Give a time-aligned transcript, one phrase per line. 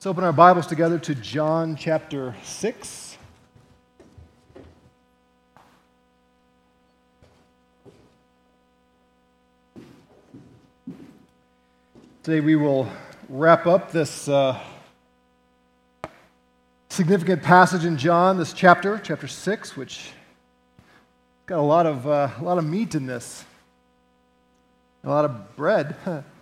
[0.00, 3.18] Let's open our Bibles together to John chapter 6.
[12.22, 12.88] Today we will
[13.28, 14.58] wrap up this uh,
[16.88, 20.12] significant passage in John, this chapter, chapter 6, which
[21.44, 23.44] got a lot of, uh, a lot of meat in this,
[25.04, 25.94] a lot of bread.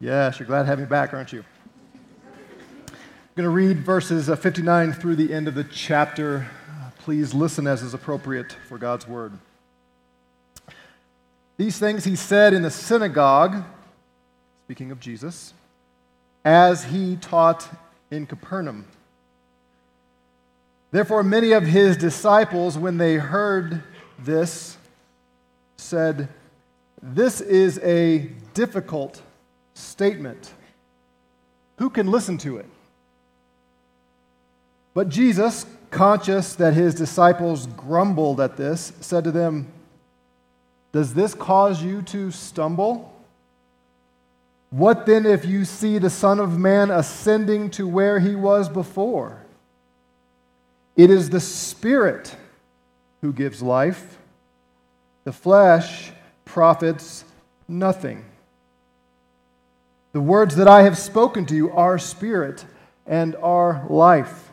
[0.00, 1.44] Yes, you're glad to have me back, aren't you?
[2.86, 2.94] I'm
[3.34, 6.46] going to read verses uh, 59 through the end of the chapter.
[6.98, 9.32] Please listen as is appropriate for God's word.
[11.56, 13.64] These things he said in the synagogue,
[14.66, 15.52] speaking of Jesus,
[16.44, 17.68] as he taught
[18.12, 18.86] in Capernaum.
[20.92, 23.82] Therefore, many of his disciples, when they heard
[24.16, 24.76] this,
[25.76, 26.28] said,
[27.02, 29.22] This is a difficult
[29.78, 30.52] statement.
[31.76, 32.66] Who can listen to it?
[34.94, 39.68] But Jesus, conscious that his disciples grumbled at this, said to them,
[40.92, 43.14] Does this cause you to stumble?
[44.70, 49.42] What then if you see the Son of Man ascending to where he was before?
[50.96, 52.34] It is the Spirit
[53.20, 54.18] who gives life,
[55.24, 56.10] the flesh
[56.44, 57.24] profits
[57.68, 58.24] nothing.
[60.18, 62.64] The words that I have spoken to you are spirit
[63.06, 64.50] and are life.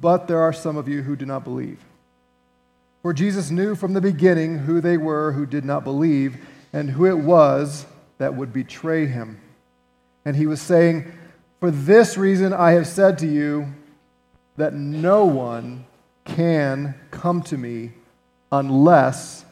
[0.00, 1.78] But there are some of you who do not believe.
[3.02, 7.06] For Jesus knew from the beginning who they were who did not believe and who
[7.06, 7.86] it was
[8.18, 9.40] that would betray him.
[10.24, 11.12] And he was saying,
[11.60, 13.72] For this reason I have said to you
[14.56, 15.86] that no one
[16.24, 17.92] can come to me
[18.50, 19.44] unless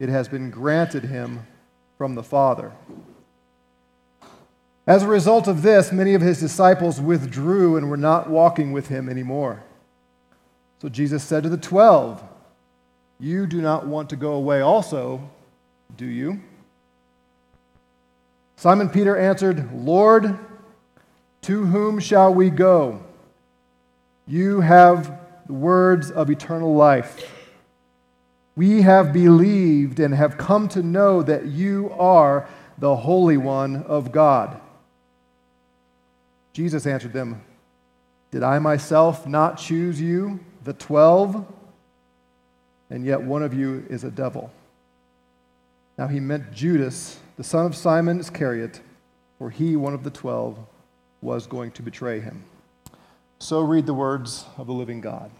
[0.00, 1.46] it has been granted him
[1.96, 2.72] from the Father.
[4.86, 8.88] As a result of this, many of his disciples withdrew and were not walking with
[8.88, 9.62] him anymore.
[10.80, 12.22] So Jesus said to the twelve,
[13.18, 15.30] You do not want to go away also,
[15.96, 16.40] do you?
[18.56, 20.38] Simon Peter answered, Lord,
[21.42, 23.02] to whom shall we go?
[24.26, 27.30] You have the words of eternal life.
[28.56, 34.12] We have believed and have come to know that you are the Holy One of
[34.12, 34.60] God.
[36.54, 37.42] Jesus answered them,
[38.30, 41.44] Did I myself not choose you, the twelve?
[42.90, 44.50] And yet one of you is a devil.
[45.98, 48.80] Now he meant Judas, the son of Simon Iscariot,
[49.38, 50.56] for he, one of the twelve,
[51.20, 52.44] was going to betray him.
[53.40, 55.30] So read the words of the living God.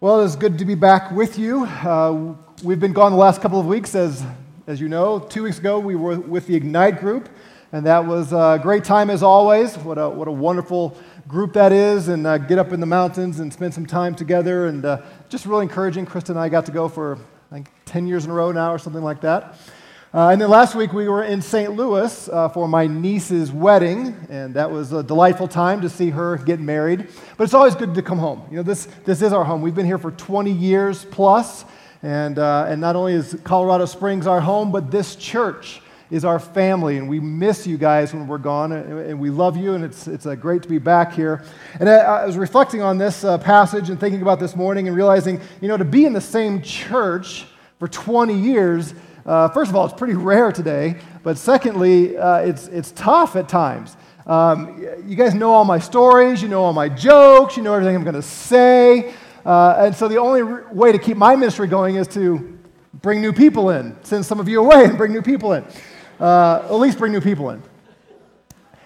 [0.00, 1.64] Well, it's good to be back with you.
[1.64, 4.24] Uh, we've been gone the last couple of weeks, as,
[4.68, 5.18] as you know.
[5.18, 7.28] Two weeks ago, we were with the Ignite group.
[7.70, 9.76] And that was a great time as always.
[9.76, 10.96] What a, what a wonderful
[11.26, 12.08] group that is.
[12.08, 14.68] And uh, get up in the mountains and spend some time together.
[14.68, 16.06] And uh, just really encouraging.
[16.06, 17.18] Krista and I got to go for,
[17.50, 19.58] I think, 10 years in a row now or something like that.
[20.14, 21.76] Uh, and then last week we were in St.
[21.76, 26.38] Louis uh, for my niece's wedding, and that was a delightful time to see her
[26.38, 27.08] get married.
[27.36, 28.42] But it's always good to come home.
[28.50, 29.60] You know, this, this is our home.
[29.60, 31.66] We've been here for 20 years plus,
[32.02, 36.38] and, uh, and not only is Colorado Springs our home, but this church is our
[36.38, 40.08] family, and we miss you guys when we're gone, and we love you, and it's,
[40.08, 41.44] it's uh, great to be back here.
[41.78, 44.96] And I, I was reflecting on this uh, passage and thinking about this morning and
[44.96, 47.44] realizing, you know, to be in the same church
[47.78, 48.94] for 20 years,
[49.26, 53.46] uh, first of all, it's pretty rare today, but secondly, uh, it's, it's tough at
[53.46, 53.94] times.
[54.26, 57.94] Um, you guys know all my stories, you know all my jokes, you know everything
[57.94, 59.12] I'm going to say.
[59.44, 62.58] Uh, and so the only way to keep my ministry going is to
[63.02, 65.64] bring new people in, send some of you away and bring new people in
[66.20, 67.62] uh, at least bring new people in.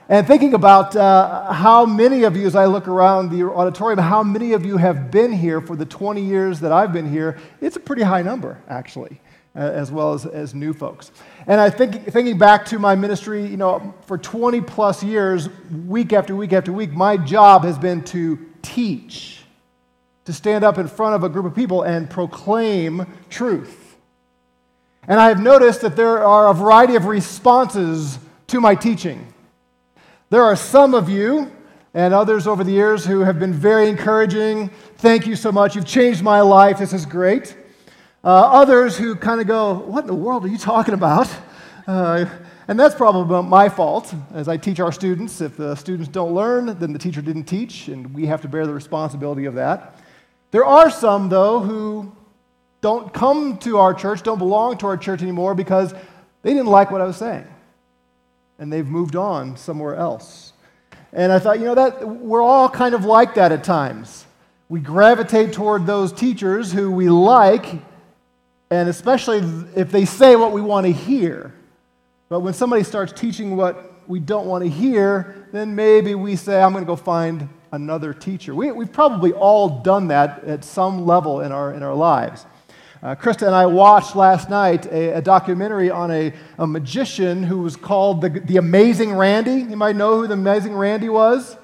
[0.09, 4.23] And thinking about uh, how many of you, as I look around the auditorium, how
[4.23, 7.77] many of you have been here for the 20 years that I've been here, it's
[7.77, 9.21] a pretty high number, actually,
[9.55, 11.13] as well as, as new folks.
[11.47, 15.49] And I think, thinking back to my ministry, you know, for 20 plus years,
[15.87, 19.45] week after week after week, my job has been to teach,
[20.27, 23.82] to stand up in front of a group of people and proclaim truth.
[25.09, 29.33] And I have noticed that there are a variety of responses to my teaching.
[30.31, 31.51] There are some of you
[31.93, 34.71] and others over the years who have been very encouraging.
[34.97, 35.75] Thank you so much.
[35.75, 36.79] You've changed my life.
[36.79, 37.57] This is great.
[38.23, 41.29] Uh, others who kind of go, What in the world are you talking about?
[41.87, 42.27] Uh,
[42.69, 45.41] and that's probably my fault as I teach our students.
[45.41, 48.67] If the students don't learn, then the teacher didn't teach, and we have to bear
[48.69, 49.99] the responsibility of that.
[50.53, 52.13] There are some, though, who
[52.83, 55.95] don't come to our church, don't belong to our church anymore because
[56.43, 57.47] they didn't like what I was saying.
[58.59, 60.53] And they've moved on somewhere else.
[61.13, 64.27] And I thought, you know, that we're all kind of like that at times.
[64.69, 67.67] We gravitate toward those teachers who we like,
[68.71, 69.39] and especially
[69.77, 71.55] if they say what we want to hear.
[72.29, 76.61] But when somebody starts teaching what we don't want to hear, then maybe we say,
[76.61, 78.55] I'm going to go find another teacher.
[78.55, 82.47] We, have probably all done that at some level in our, in our lives.
[83.03, 87.59] Uh, Krista and I watched last night a, a documentary on a, a, magician who
[87.59, 89.63] was called the, the Amazing Randi.
[89.63, 91.57] You might know who the Amazing Randi was.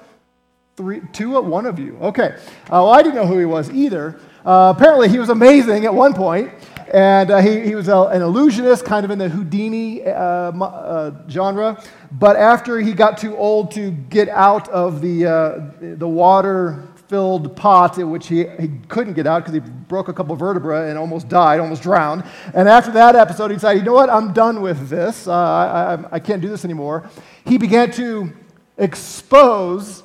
[0.75, 1.97] Three, two, one of you.
[2.01, 2.35] Okay.
[2.35, 4.19] Uh, well, I didn't know who he was either.
[4.45, 6.51] Uh, apparently, he was amazing at one point,
[6.93, 11.29] and uh, he, he was a, an illusionist, kind of in the Houdini uh, uh,
[11.29, 11.81] genre.
[12.11, 17.97] But after he got too old to get out of the, the water filled pot,
[17.97, 21.27] in which he, he couldn't get out because he broke a couple vertebrae and almost
[21.27, 22.23] died, almost drowned.
[22.53, 25.27] And after that episode, he decided, you know what, I'm done with this.
[25.27, 27.09] Uh, I, I, I can't do this anymore.
[27.45, 28.31] He began to
[28.77, 30.03] expose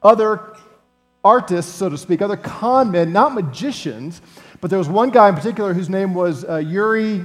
[0.00, 0.54] other
[1.24, 4.22] artists, so to speak, other con men, not magicians,
[4.60, 7.24] but there was one guy in particular whose name was uh, Uri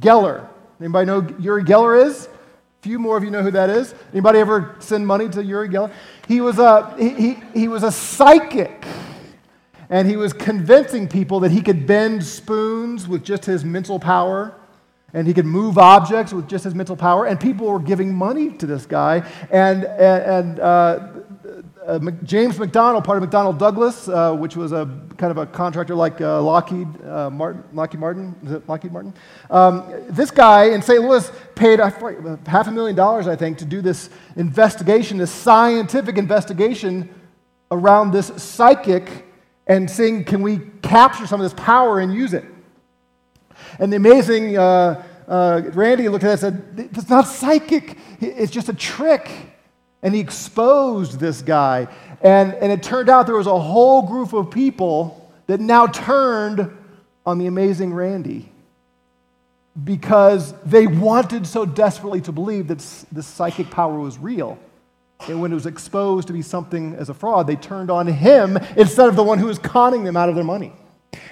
[0.00, 0.48] Geller.
[0.80, 2.26] Anybody know who Uri Geller is?
[2.26, 3.94] A few more of you know who that is.
[4.12, 5.92] Anybody ever send money to Uri Geller?
[6.32, 8.86] He was a, he, he, he was a psychic.
[9.90, 14.54] And he was convincing people that he could bend spoons with just his mental power
[15.12, 17.26] and he could move objects with just his mental power.
[17.26, 19.30] And people were giving money to this guy.
[19.50, 21.08] And, and, and uh,
[21.86, 25.94] uh, James McDonnell, part of McDonnell Douglas, uh, which was a kind of a contractor
[25.94, 29.14] like uh, Lockheed, uh, Martin, Lockheed Martin, is it Lockheed Martin?
[29.50, 31.02] Um, this guy in St.
[31.02, 37.08] Louis paid half a million dollars, I think, to do this investigation, this scientific investigation
[37.70, 39.26] around this psychic
[39.66, 42.44] and seeing can we capture some of this power and use it.
[43.78, 48.68] And the amazing uh, Randi looked at that and said, "It's not psychic; it's just
[48.68, 49.51] a trick."
[50.02, 51.88] And he exposed this guy.
[52.20, 56.70] And, and it turned out there was a whole group of people that now turned
[57.24, 58.50] on the amazing Randi
[59.84, 62.78] because they wanted so desperately to believe that
[63.10, 64.58] this psychic power was real.
[65.28, 68.56] And when it was exposed to be something as a fraud, they turned on him
[68.76, 70.72] instead of the one who was conning them out of their money.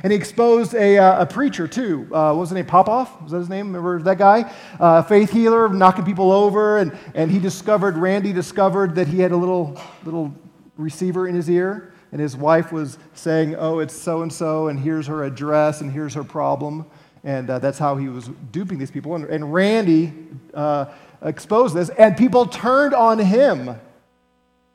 [0.03, 2.09] And he exposed a, uh, a preacher, too.
[2.12, 2.67] Uh, what was his name?
[2.67, 3.21] Popoff?
[3.23, 3.67] Was that his name?
[3.67, 4.53] Remember that guy?
[4.79, 6.79] Uh, faith healer, knocking people over.
[6.79, 10.35] And, and he discovered, Randi discovered that he had a little, little
[10.77, 11.93] receiver in his ear.
[12.12, 15.93] And his wife was saying, Oh, it's so and so, and here's her address, and
[15.93, 16.87] here's her problem.
[17.23, 19.15] And uh, that's how he was duping these people.
[19.15, 20.12] And, and Randi
[20.55, 20.87] uh,
[21.23, 23.79] exposed this, and people turned on him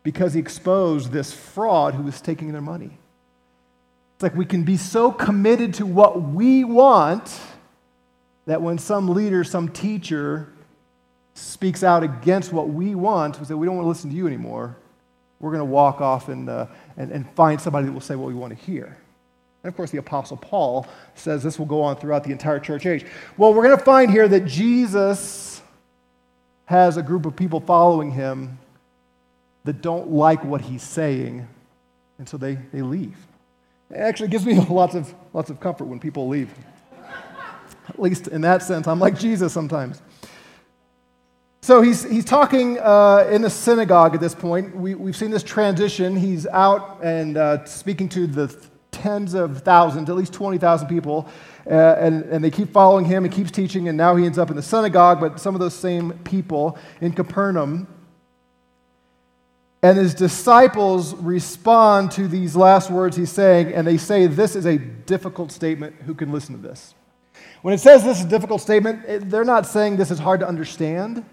[0.04, 2.98] because he exposed this fraud who was taking their money.
[4.16, 7.38] It's like we can be so committed to what we want
[8.46, 10.54] that when some leader, some teacher
[11.34, 14.26] speaks out against what we want, we say, we don't want to listen to you
[14.26, 14.78] anymore.
[15.40, 18.28] We're going to walk off and, uh, and, and find somebody that will say what
[18.28, 18.98] we want to hear.
[19.64, 22.86] And of course, the Apostle Paul says this will go on throughout the entire church
[22.86, 23.06] age.
[23.36, 25.62] Well, we're going to find here that Jesus
[26.66, 28.60] has a group of people following him
[29.66, 31.48] that don't like what he's saying,
[32.18, 33.18] and so they, they leave.
[33.90, 36.54] It actually gives me lots of, lots of comfort when people leave.
[37.88, 40.02] At least in that sense, I'm like Jesus sometimes.
[41.62, 44.76] So he's, he's talking uh, in the synagogue at this point.
[44.76, 46.16] We, we've seen this transition.
[46.16, 48.56] He's out and uh, speaking to the
[48.92, 51.28] tens of thousands, at least 20,000 people,
[51.68, 53.24] uh, and, and they keep following him.
[53.24, 55.74] He keeps teaching, and now he ends up in the synagogue, but some of those
[55.74, 57.88] same people in Capernaum
[59.86, 64.66] and his disciples respond to these last words he's saying, and they say, This is
[64.66, 65.96] a difficult statement.
[66.08, 66.96] Who can listen to this?
[67.62, 70.48] When it says this is a difficult statement, they're not saying this is hard to
[70.48, 71.24] understand.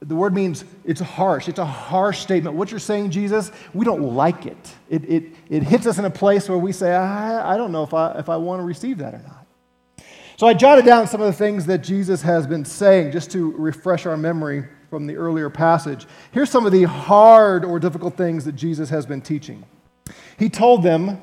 [0.00, 1.48] The word means it's harsh.
[1.48, 2.56] It's a harsh statement.
[2.56, 4.74] What you're saying, Jesus, we don't like it.
[4.88, 7.82] It, it, it hits us in a place where we say, I, I don't know
[7.82, 9.46] if I, if I want to receive that or not.
[10.38, 13.50] So I jotted down some of the things that Jesus has been saying just to
[13.52, 16.06] refresh our memory from the earlier passage.
[16.32, 19.64] Here's some of the hard or difficult things that Jesus has been teaching.
[20.38, 21.18] He told them,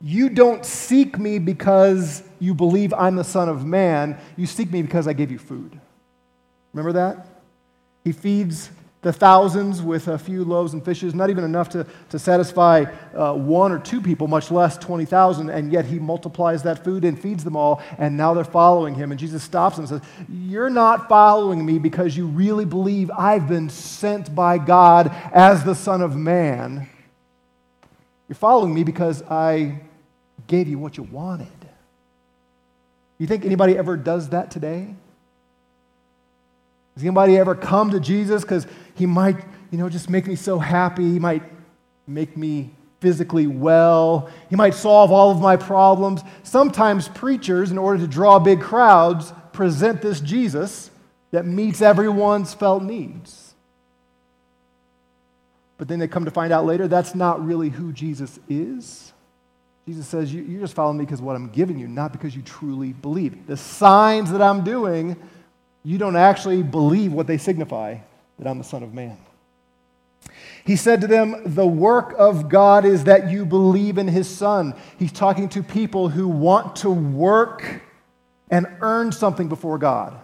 [0.00, 4.18] You don't seek me because you believe I'm the Son of Man.
[4.36, 5.80] You seek me because I gave you food.
[6.72, 7.28] Remember that?
[8.02, 8.70] He feeds
[9.04, 13.34] the thousands with a few loaves and fishes, not even enough to, to satisfy uh,
[13.34, 17.44] one or two people, much less 20,000, and yet he multiplies that food and feeds
[17.44, 19.10] them all, and now they're following him.
[19.10, 23.46] And Jesus stops them and says, You're not following me because you really believe I've
[23.46, 26.88] been sent by God as the Son of Man.
[28.26, 29.80] You're following me because I
[30.46, 31.48] gave you what you wanted.
[33.18, 34.94] You think anybody ever does that today?
[36.94, 39.36] Does anybody ever come to Jesus because he might,
[39.70, 41.10] you know, just make me so happy?
[41.12, 41.42] He might
[42.06, 42.70] make me
[43.00, 44.30] physically well.
[44.48, 46.22] He might solve all of my problems.
[46.42, 50.90] Sometimes preachers, in order to draw big crowds, present this Jesus
[51.32, 53.54] that meets everyone's felt needs.
[55.76, 59.12] But then they come to find out later that's not really who Jesus is.
[59.86, 62.92] Jesus says, You're just following me because what I'm giving you, not because you truly
[62.92, 63.46] believe.
[63.46, 65.16] The signs that I'm doing,
[65.84, 67.98] you don't actually believe what they signify
[68.38, 69.16] that I'm the Son of Man.
[70.64, 74.74] He said to them, The work of God is that you believe in his Son.
[74.98, 77.82] He's talking to people who want to work
[78.50, 80.18] and earn something before God.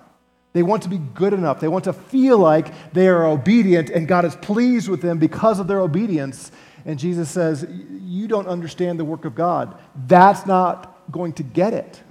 [0.52, 1.60] They want to be good enough.
[1.60, 5.60] They want to feel like they are obedient and God is pleased with them because
[5.60, 6.50] of their obedience.
[6.86, 9.76] And Jesus says, You don't understand the work of God.
[10.06, 12.02] That's not going to get it.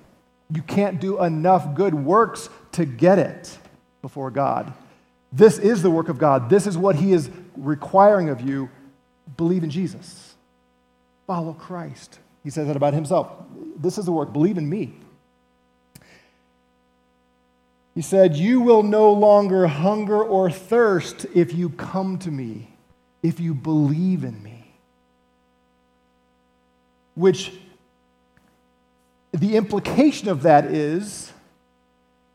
[0.53, 2.49] You can't do enough good works
[2.79, 3.57] to get it
[4.01, 4.73] before God.
[5.33, 6.49] This is the work of God.
[6.49, 8.69] This is what He is requiring of you.
[9.35, 10.35] Believe in Jesus,
[11.27, 12.19] follow Christ.
[12.41, 13.29] He says that about Himself.
[13.77, 14.31] This is the work.
[14.31, 14.93] Believe in me.
[17.95, 22.69] He said, You will no longer hunger or thirst if you come to me,
[23.21, 24.71] if you believe in me.
[27.15, 27.51] Which
[29.33, 31.33] the implication of that is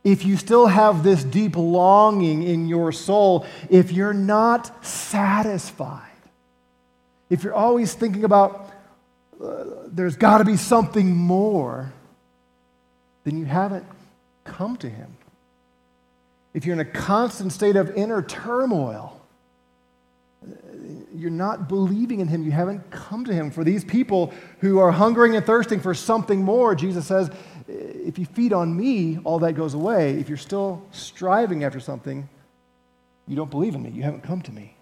[0.04, 6.02] if you still have this deep longing in your soul, if you're not satisfied,
[7.30, 8.70] if you're always thinking about
[9.42, 11.92] uh, there's got to be something more,
[13.24, 13.86] then you haven't
[14.44, 15.16] come to Him.
[16.52, 19.20] If you're in a constant state of inner turmoil,
[21.14, 22.42] you're not believing in him.
[22.42, 23.50] You haven't come to him.
[23.50, 27.30] For these people who are hungering and thirsting for something more, Jesus says,
[28.04, 30.18] if you feed on me, all that goes away.
[30.18, 32.28] If you're still striving after something,
[33.26, 33.90] you don't believe in me.
[33.90, 34.76] You haven't come to me.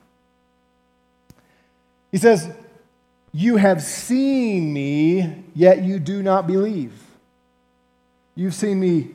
[2.11, 2.51] He says,
[3.33, 6.93] You have seen me, yet you do not believe.
[8.35, 9.11] You've seen me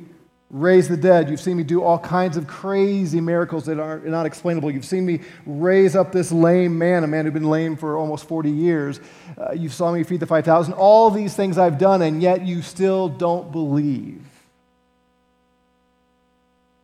[0.50, 1.30] raise the dead.
[1.30, 4.72] You've seen me do all kinds of crazy miracles that are not explainable.
[4.72, 8.28] You've seen me raise up this lame man, a man who'd been lame for almost
[8.28, 9.00] 40 years.
[9.38, 10.74] Uh, you saw me feed the 5,000.
[10.74, 14.24] All these things I've done, and yet you still don't believe.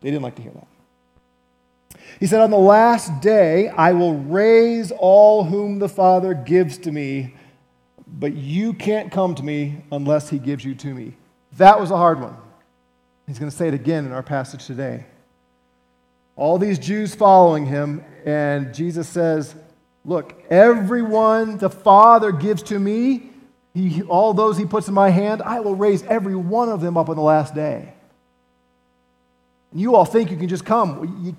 [0.01, 0.67] They didn't like to hear that.
[2.20, 6.91] He said, On the last day, I will raise all whom the Father gives to
[6.91, 7.36] me,
[8.05, 11.13] but you can't come to me unless he gives you to me.
[11.53, 12.36] That was a hard one.
[13.27, 15.05] He's going to say it again in our passage today.
[16.35, 19.55] All these Jews following him, and Jesus says,
[20.05, 23.29] Look, everyone the Father gives to me,
[23.73, 26.97] he, all those he puts in my hand, I will raise every one of them
[26.97, 27.93] up on the last day.
[29.71, 30.97] And you all think you can just come.
[30.97, 31.35] Well, you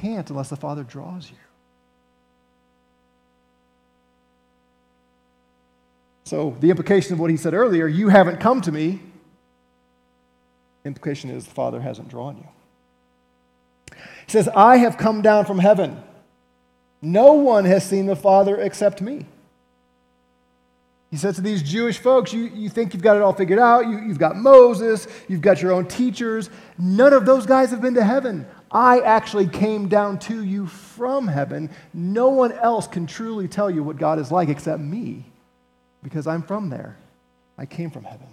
[0.00, 1.36] can't unless the Father draws you.
[6.24, 9.00] So, the implication of what he said earlier you haven't come to me
[10.84, 12.48] Implication is the Father hasn't drawn you.
[14.26, 16.02] He says, I have come down from heaven.
[17.00, 19.26] No one has seen the Father except me.
[21.10, 23.86] He says to these Jewish folks, you, you think you've got it all figured out.
[23.86, 26.50] You, you've got Moses, you've got your own teachers.
[26.78, 28.46] None of those guys have been to heaven.
[28.70, 31.70] I actually came down to you from heaven.
[31.94, 35.24] No one else can truly tell you what God is like except me
[36.02, 36.98] because I'm from there.
[37.56, 38.28] I came from heaven.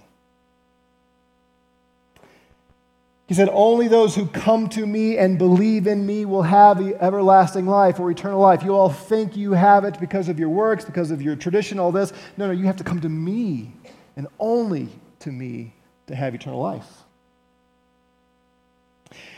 [3.27, 6.95] He said, Only those who come to me and believe in me will have the
[7.01, 8.63] everlasting life or eternal life.
[8.63, 11.91] You all think you have it because of your works, because of your tradition, all
[11.91, 12.13] this.
[12.37, 13.73] No, no, you have to come to me
[14.15, 14.89] and only
[15.19, 15.73] to me
[16.07, 16.87] to have eternal life.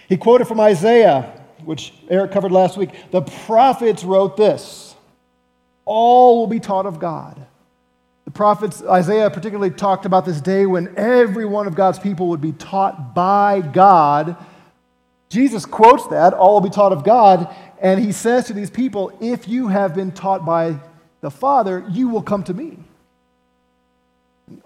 [0.10, 2.90] He quoted from Isaiah, which Eric covered last week.
[3.12, 4.96] The prophets wrote this
[5.86, 7.47] All will be taught of God.
[8.28, 12.42] The prophets, Isaiah particularly talked about this day when every one of God's people would
[12.42, 14.36] be taught by God.
[15.30, 19.18] Jesus quotes that, all will be taught of God, and he says to these people,
[19.22, 20.78] If you have been taught by
[21.22, 22.80] the Father, you will come to me.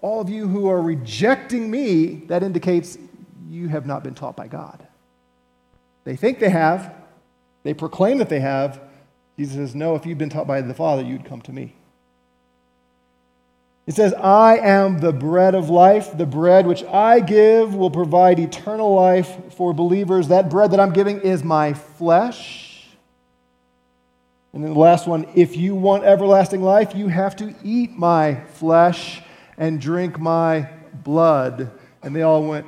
[0.01, 2.98] All of you who are rejecting me, that indicates
[3.48, 4.88] you have not been taught by God.
[6.03, 6.96] They think they have,
[7.62, 8.82] they proclaim that they have.
[9.38, 11.75] Jesus says, No, if you've been taught by the Father, you'd come to me.
[13.92, 16.18] It says, I am the bread of life.
[16.18, 20.30] The bread which I give will provide eternal life for believers.
[20.30, 22.88] That bread that I'm giving is my flesh.
[24.54, 28.36] And then the last one if you want everlasting life, you have to eat my
[28.54, 29.22] flesh
[29.58, 31.70] and drink my blood.
[32.02, 32.68] And they all went,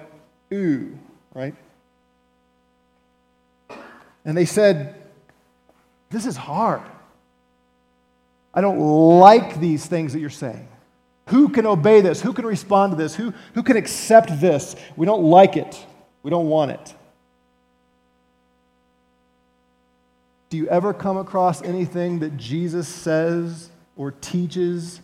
[0.53, 0.99] Ooh,
[1.33, 1.55] right?
[4.25, 5.01] And they said,
[6.09, 6.81] This is hard.
[8.53, 8.79] I don't
[9.21, 10.67] like these things that you're saying.
[11.27, 12.21] Who can obey this?
[12.21, 13.15] Who can respond to this?
[13.15, 14.75] Who, who can accept this?
[14.95, 15.85] We don't like it.
[16.21, 16.93] We don't want it.
[20.49, 25.01] Do you ever come across anything that Jesus says or teaches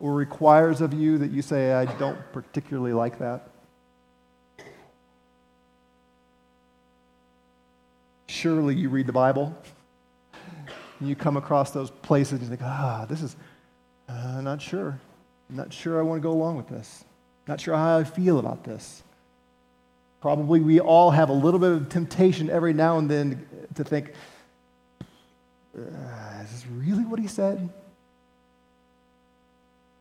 [0.00, 3.48] or requires of you that you say, I don't particularly like that?
[8.26, 9.56] Surely you read the Bible
[10.98, 13.36] and you come across those places and you think, ah, this is,
[14.08, 15.00] uh, not sure.
[15.50, 17.04] I'm not sure I want to go along with this.
[17.46, 19.02] Not sure how I feel about this.
[20.20, 24.12] Probably we all have a little bit of temptation every now and then to think,
[25.76, 27.68] uh, is this really what he said?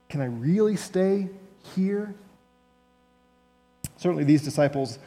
[0.10, 1.30] Can I really stay
[1.76, 2.14] here?
[3.98, 5.00] Certainly, these disciples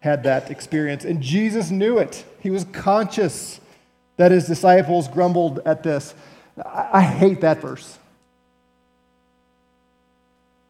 [0.00, 2.24] had that experience, and Jesus knew it.
[2.40, 3.60] He was conscious
[4.16, 6.14] that his disciples grumbled at this.
[6.64, 7.98] I, I hate that verse.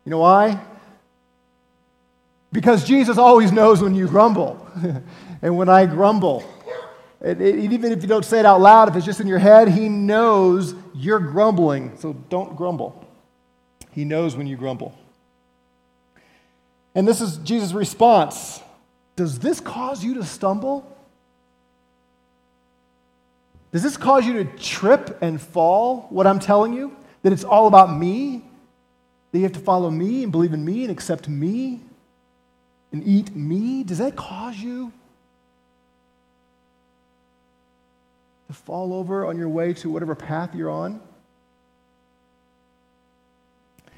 [0.04, 0.60] You know why?
[2.52, 4.64] Because Jesus always knows when you grumble.
[5.42, 6.44] and when I grumble,
[7.20, 9.38] it, it, even if you don't say it out loud, if it's just in your
[9.38, 11.96] head, He knows you're grumbling.
[11.98, 13.04] So don't grumble.
[13.92, 14.96] He knows when you grumble.
[16.94, 18.60] And this is Jesus' response
[19.16, 20.90] Does this cause you to stumble?
[23.72, 26.96] Does this cause you to trip and fall, what I'm telling you?
[27.22, 28.44] That it's all about me?
[29.34, 31.80] That you have to follow me and believe in me and accept me
[32.92, 33.82] and eat me?
[33.82, 34.92] Does that cause you
[38.46, 41.00] to fall over on your way to whatever path you're on?
[43.88, 43.92] It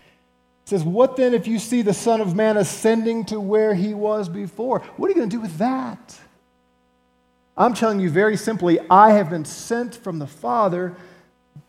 [0.65, 4.31] says, What then if you see the Son of Man ascending to where he was
[4.31, 4.79] before?
[4.97, 6.19] What are you going to do with that?
[7.59, 10.97] I'm telling you very simply, I have been sent from the Father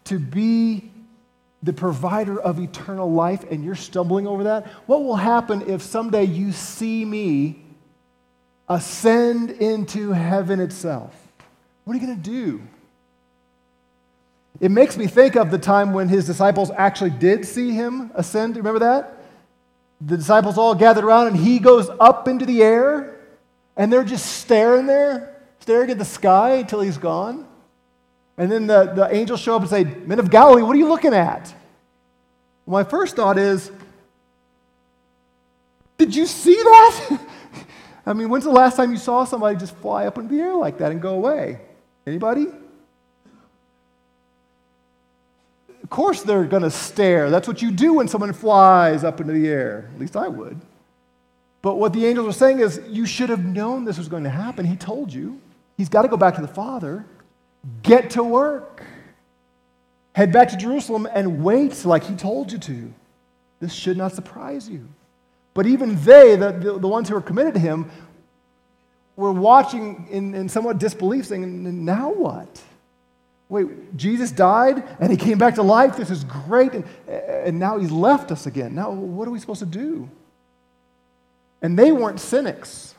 [0.05, 0.89] to be
[1.67, 4.65] the provider of eternal life, and you're stumbling over that.
[4.87, 7.63] What will happen if someday you see me
[8.67, 11.13] ascend into heaven itself?
[11.83, 12.61] What are you going to do?
[14.59, 18.55] It makes me think of the time when his disciples actually did see him ascend.
[18.55, 19.23] Remember that?
[20.01, 23.19] The disciples all gathered around, and he goes up into the air,
[23.75, 27.46] and they're just staring there staring at the sky until he's gone.
[28.37, 30.87] And then the, the angels show up and say, Men of Galilee, what are you
[30.87, 31.53] looking at?
[32.67, 33.71] My first thought is,
[35.97, 37.19] Did you see that?
[38.05, 40.55] I mean, when's the last time you saw somebody just fly up into the air
[40.55, 41.59] like that and go away?
[42.05, 42.47] Anybody?
[45.83, 47.29] Of course they're going to stare.
[47.29, 49.89] That's what you do when someone flies up into the air.
[49.93, 50.59] At least I would.
[51.61, 54.29] But what the angels are saying is, you should have known this was going to
[54.29, 54.65] happen.
[54.65, 55.41] He told you.
[55.75, 57.05] He's got to go back to the Father,
[57.83, 58.83] get to work,
[60.13, 62.93] head back to Jerusalem and wait like he told you to.
[63.59, 64.87] This should not surprise you.
[65.53, 67.89] But even they, the, the, the ones who are committed to him,
[69.15, 72.61] were watching in, in somewhat disbelief, saying, Now what?
[73.49, 75.95] Wait, Jesus died and he came back to life.
[75.95, 76.73] This is great.
[76.73, 78.75] And, and now he's left us again.
[78.75, 80.09] Now, what are we supposed to do?
[81.61, 82.93] And they weren't cynics.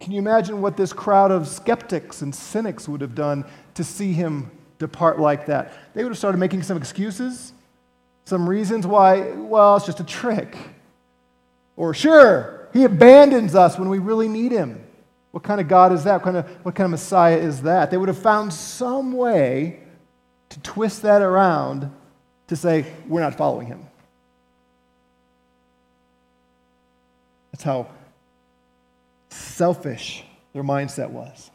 [0.00, 4.12] Can you imagine what this crowd of skeptics and cynics would have done to see
[4.12, 5.74] him depart like that?
[5.94, 7.52] They would have started making some excuses,
[8.24, 10.56] some reasons why, well, it's just a trick.
[11.76, 14.82] Or, sure, he abandons us when we really need him.
[15.32, 16.14] What kind of God is that?
[16.14, 17.90] What kind of, what kind of Messiah is that?
[17.90, 19.80] They would have found some way
[20.48, 21.90] to twist that around
[22.48, 23.86] to say, we're not following him.
[27.52, 27.86] That's how
[29.30, 31.50] selfish their mindset was.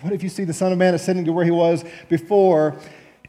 [0.00, 2.76] What if you see the Son of Man ascending to where he was before?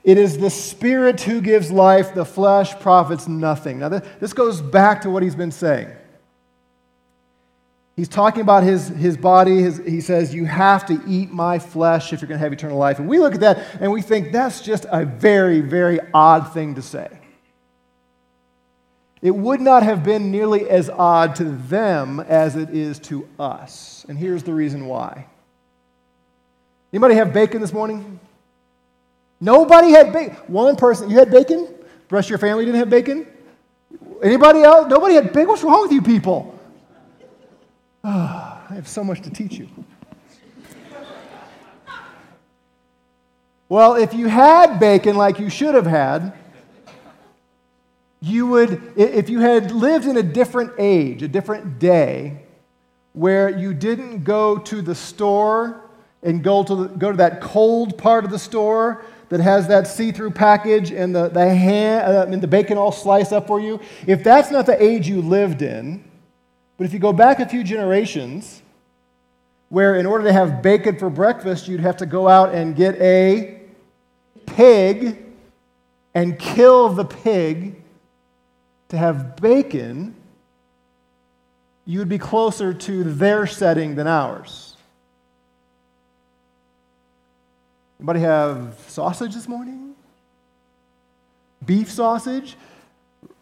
[0.03, 3.79] It is the Spirit who gives life, the flesh profits nothing.
[3.79, 5.89] Now, this goes back to what he's been saying.
[7.95, 9.61] He's talking about his, his body.
[9.61, 12.77] His, he says, You have to eat my flesh if you're going to have eternal
[12.77, 12.99] life.
[12.99, 16.75] And we look at that and we think that's just a very, very odd thing
[16.75, 17.09] to say
[19.23, 24.05] it would not have been nearly as odd to them as it is to us.
[24.09, 25.27] And here's the reason why.
[26.91, 28.19] Anybody have bacon this morning?
[29.39, 30.35] Nobody had bacon.
[30.47, 31.67] One person, you had bacon?
[32.09, 33.25] The rest of your family didn't have bacon?
[34.21, 34.89] Anybody else?
[34.89, 35.47] Nobody had bacon?
[35.47, 36.59] What's wrong with you people?
[38.03, 38.09] Oh,
[38.69, 39.69] I have so much to teach you.
[43.69, 46.33] Well, if you had bacon like you should have had,
[48.23, 52.41] you would, if you had lived in a different age, a different day,
[53.11, 55.81] where you didn't go to the store
[56.23, 59.87] and go to, the, go to that cold part of the store that has that
[59.87, 63.77] see-through package and the, the, ham, uh, and the bacon all sliced up for you,
[64.07, 66.01] if that's not the age you lived in,
[66.77, 68.61] but if you go back a few generations,
[69.67, 72.95] where in order to have bacon for breakfast, you'd have to go out and get
[73.01, 73.59] a
[74.45, 75.25] pig
[76.15, 77.82] and kill the pig
[78.93, 80.13] to have bacon,
[81.83, 84.77] you would be closer to their setting than ours.
[87.99, 89.95] Anybody have sausage this morning?
[91.65, 92.55] Beef sausage?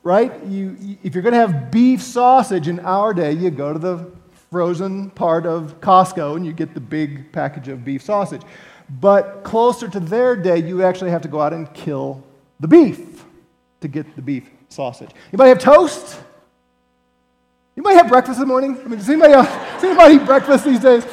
[0.04, 0.42] Right?
[0.46, 4.10] You, if you're going to have beef sausage in our day, you go to the
[4.52, 8.44] frozen part of Costco and you get the big package of beef sausage.
[8.90, 12.24] But closer to their day, you actually have to go out and kill
[12.62, 13.26] the beef
[13.82, 15.12] to get the beef sausage.
[15.30, 16.20] Anybody have toast?
[17.76, 18.78] You might have breakfast in the morning.
[18.80, 21.06] I mean, does anybody, else, does anybody eat breakfast these days?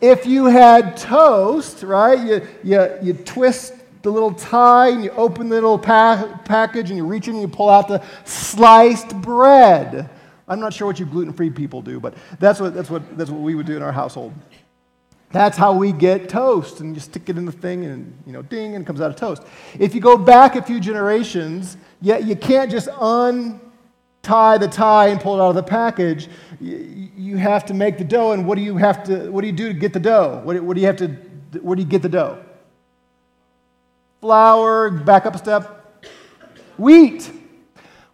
[0.00, 5.48] If you had toast, right, you, you, you twist the little tie and you open
[5.48, 10.10] the little pa- package and you reach in and you pull out the sliced bread.
[10.46, 13.30] I'm not sure what you gluten free people do, but that's what, that's, what, that's
[13.30, 14.34] what we would do in our household.
[15.34, 18.42] That's how we get toast, and you stick it in the thing, and you know,
[18.42, 19.42] ding, and it comes out of toast.
[19.80, 25.20] If you go back a few generations, yet you can't just untie the tie and
[25.20, 26.28] pull it out of the package.
[26.60, 29.28] You have to make the dough, and what do you have to?
[29.28, 30.40] What do you do to get the dough?
[30.44, 31.08] What, do you have to?
[31.62, 32.38] Where do you get the dough?
[34.20, 34.88] Flour.
[34.88, 36.06] Back up a step.
[36.78, 37.32] Wheat.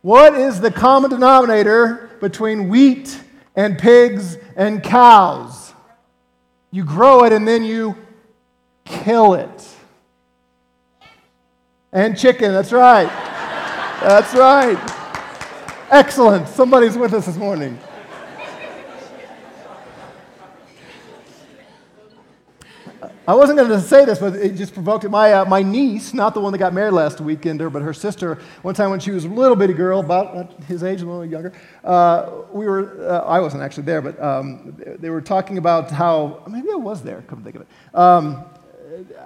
[0.01, 3.23] What is the common denominator between wheat
[3.57, 5.70] and pigs and cows?
[6.71, 7.97] You grow it and then you
[8.85, 9.69] kill it.
[11.93, 13.09] And chicken, that's right.
[14.01, 14.79] That's right.
[15.91, 16.47] Excellent.
[16.49, 17.79] Somebody's with us this morning.
[23.31, 25.09] I wasn't going to say this, but it just provoked it.
[25.09, 28.41] My, uh, my niece, not the one that got married last weekend, but her sister,
[28.63, 31.53] one time when she was a little bitty girl, about his age, a little younger,
[31.85, 36.43] uh, we were, uh, I wasn't actually there, but um, they were talking about how,
[36.49, 38.45] maybe I was there, come think of it, um,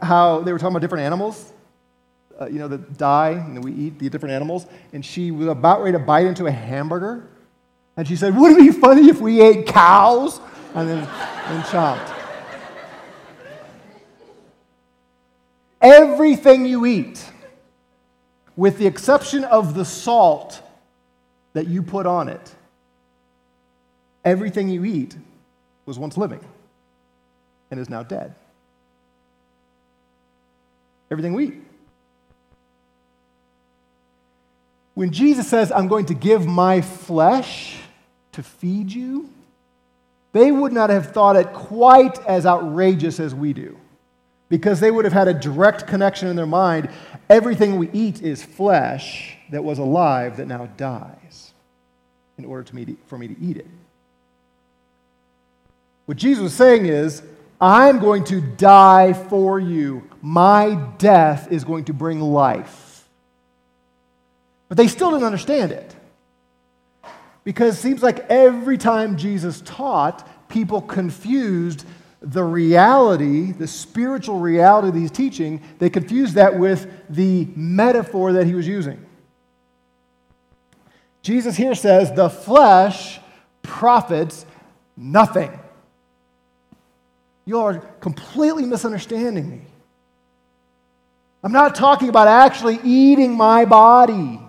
[0.02, 1.54] how they were talking about different animals,
[2.38, 4.66] uh, you know, that die and that we eat the different animals.
[4.92, 7.26] And she was about ready to bite into a hamburger.
[7.96, 10.40] And she said, Wouldn't it be funny if we ate cows?
[10.74, 12.13] And then and chopped.
[15.84, 17.22] Everything you eat,
[18.56, 20.62] with the exception of the salt
[21.52, 22.54] that you put on it,
[24.24, 25.14] everything you eat
[25.84, 26.40] was once living
[27.70, 28.34] and is now dead.
[31.10, 31.62] Everything we eat.
[34.94, 37.76] When Jesus says, I'm going to give my flesh
[38.32, 39.28] to feed you,
[40.32, 43.76] they would not have thought it quite as outrageous as we do
[44.54, 46.88] because they would have had a direct connection in their mind.
[47.28, 51.52] Everything we eat is flesh that was alive that now dies
[52.38, 53.66] in order me to, for me to eat it.
[56.06, 57.20] What Jesus was saying is,
[57.60, 60.08] I'm going to die for you.
[60.22, 63.08] My death is going to bring life.
[64.68, 65.96] But they still didn't understand it.
[67.42, 71.84] Because it seems like every time Jesus taught, people confused
[72.24, 78.46] the reality, the spiritual reality that he's teaching, they confused that with the metaphor that
[78.46, 79.04] he was using.
[81.22, 83.20] Jesus here says, the flesh
[83.62, 84.46] profits
[84.96, 85.50] nothing.
[87.44, 89.60] You are completely misunderstanding me.
[91.42, 94.40] I'm not talking about actually eating my body.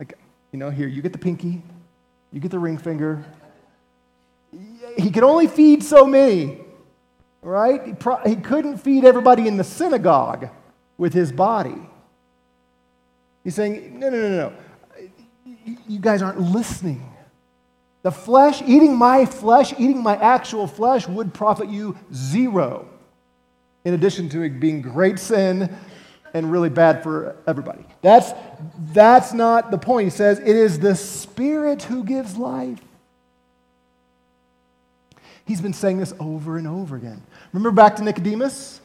[0.00, 0.18] Like,
[0.50, 1.62] you know, here, you get the pinky,
[2.32, 3.24] you get the ring finger,
[4.96, 6.58] he could only feed so many,
[7.42, 7.84] right?
[7.86, 10.48] He, pro- he couldn't feed everybody in the synagogue
[10.98, 11.76] with his body.
[13.42, 14.52] He's saying, no, no, no, no.
[15.88, 17.10] You guys aren't listening.
[18.02, 22.88] The flesh, eating my flesh, eating my actual flesh would profit you zero,
[23.84, 25.74] in addition to it being great sin
[26.34, 27.84] and really bad for everybody.
[28.02, 28.32] That's,
[28.92, 30.04] that's not the point.
[30.04, 32.80] He says, it is the Spirit who gives life.
[35.46, 37.22] He's been saying this over and over again.
[37.52, 38.80] Remember back to Nicodemus?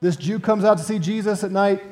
[0.00, 1.82] This Jew comes out to see Jesus at night,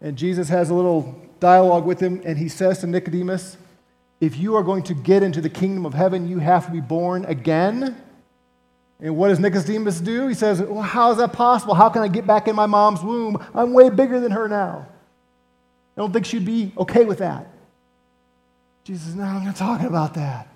[0.00, 3.56] and Jesus has a little dialogue with him, and he says to Nicodemus,
[4.20, 6.80] If you are going to get into the kingdom of heaven, you have to be
[6.80, 7.96] born again.
[9.00, 10.26] And what does Nicodemus do?
[10.26, 11.74] He says, Well, how is that possible?
[11.74, 13.42] How can I get back in my mom's womb?
[13.54, 14.86] I'm way bigger than her now.
[15.96, 17.48] I don't think she'd be okay with that.
[18.84, 20.49] Jesus No, I'm not talking about that.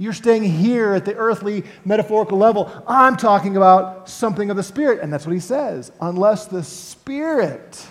[0.00, 2.72] You're staying here at the earthly metaphorical level.
[2.86, 5.00] I'm talking about something of the Spirit.
[5.00, 5.92] And that's what he says.
[6.00, 7.86] Unless the Spirit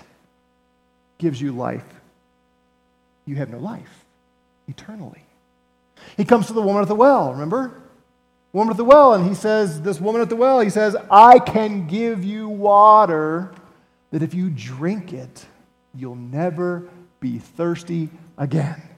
[1.20, 1.86] gives you life,
[3.26, 4.06] you have no life
[4.68, 5.24] eternally.
[6.18, 7.80] He comes to the woman at the well, remember?
[8.54, 11.38] Woman at the well, and he says, This woman at the well, he says, I
[11.38, 13.54] can give you water
[14.10, 15.46] that if you drink it,
[15.94, 18.89] you'll never be thirsty again.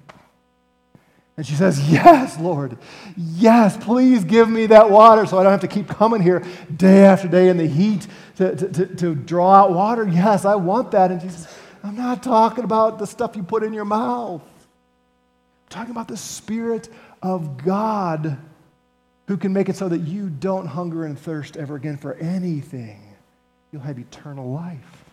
[1.41, 2.77] And she says, Yes, Lord.
[3.17, 6.43] Yes, please give me that water so I don't have to keep coming here
[6.77, 10.07] day after day in the heat to, to, to, draw out water.
[10.07, 11.09] Yes, I want that.
[11.09, 11.47] And she says,
[11.83, 14.43] I'm not talking about the stuff you put in your mouth.
[14.43, 16.89] I'm talking about the Spirit
[17.23, 18.37] of God
[19.27, 23.01] who can make it so that you don't hunger and thirst ever again for anything.
[23.71, 25.05] You'll have eternal life.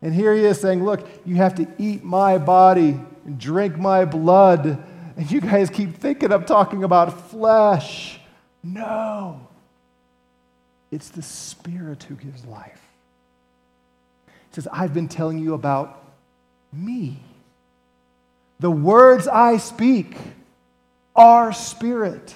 [0.00, 4.04] And here he is saying, Look, you have to eat my body and drink my
[4.04, 4.80] blood
[5.16, 8.18] and you guys keep thinking I'm talking about flesh.
[8.62, 9.46] No.
[10.90, 12.80] It's the Spirit who gives life.
[14.26, 16.04] He says, I've been telling you about
[16.72, 17.18] me.
[18.60, 20.16] The words I speak
[21.16, 22.34] are spirit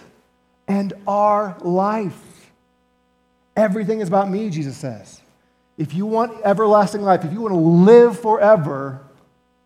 [0.66, 2.50] and are life.
[3.56, 5.20] Everything is about me, Jesus says.
[5.76, 9.00] If you want everlasting life, if you want to live forever,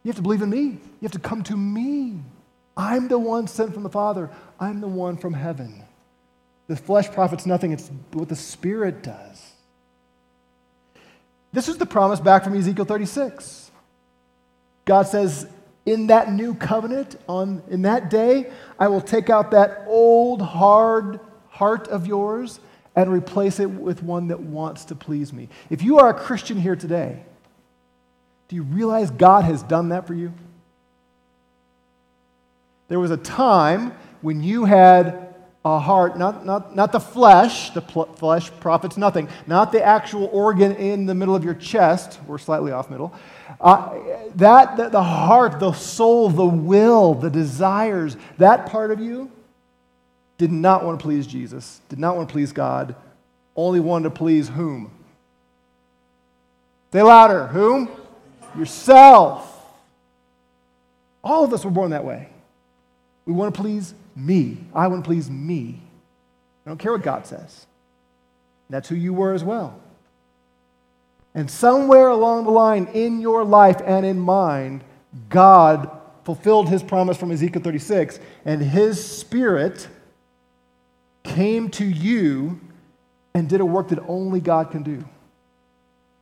[0.02, 0.62] you have to believe in me.
[0.62, 2.20] You have to come to me.
[2.76, 4.30] I'm the one sent from the Father.
[4.58, 5.82] I'm the one from heaven.
[6.68, 9.52] The flesh profits nothing, it's what the Spirit does.
[11.52, 13.70] This is the promise back from Ezekiel 36.
[14.84, 15.46] God says,
[15.84, 21.20] In that new covenant, on, in that day, I will take out that old, hard
[21.52, 22.60] heart of yours
[22.96, 25.48] and replace it with one that wants to please me.
[25.70, 27.22] If you are a Christian here today,
[28.48, 30.32] do you realize God has done that for you?
[32.92, 37.80] There was a time when you had a heart, not, not, not the flesh, the
[37.80, 42.36] pl- flesh profits nothing, not the actual organ in the middle of your chest, we're
[42.36, 43.14] slightly off middle.
[43.58, 43.98] Uh,
[44.34, 49.30] that, the, the heart, the soul, the will, the desires, that part of you
[50.36, 52.94] did not want to please Jesus, did not want to please God,
[53.56, 54.90] only wanted to please whom?
[56.92, 57.46] Say louder.
[57.46, 57.88] Whom?
[58.54, 59.48] Yourself.
[61.24, 62.28] All of us were born that way.
[63.24, 64.58] We want to please me.
[64.74, 65.80] I want to please me.
[66.66, 67.66] I don't care what God says.
[68.70, 69.80] That's who you were as well.
[71.34, 74.82] And somewhere along the line in your life and in mine,
[75.28, 75.90] God
[76.24, 79.88] fulfilled his promise from Ezekiel 36, and his spirit
[81.22, 82.60] came to you
[83.34, 85.04] and did a work that only God can do.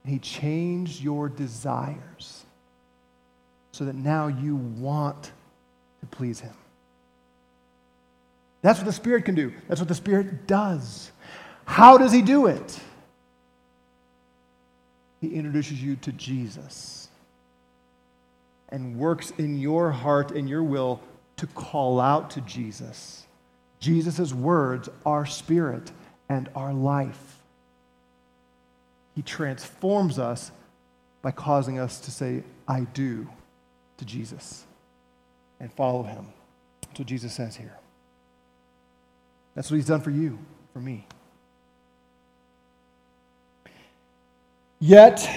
[0.05, 2.45] He changed your desires
[3.73, 5.33] so that now you want
[6.01, 6.55] to please him.
[8.63, 9.53] That's what the Spirit can do.
[9.69, 11.11] That's what the Spirit does.
[11.65, 12.81] How does He do it?
[15.21, 17.09] He introduces you to Jesus
[18.71, 21.01] and works in your heart and your will
[21.37, 23.27] to call out to Jesus.
[23.81, 25.91] Jesus' words are spirit
[26.29, 27.39] and our life.
[29.15, 30.53] He transforms us
[31.23, 33.29] by causing us to say, I do
[33.99, 34.65] to Jesus
[35.59, 36.27] and follow him.
[36.83, 37.80] That's what Jesus says here.
[39.61, 40.39] That's what he's done for you,
[40.73, 41.07] for me.
[44.79, 45.29] Yet,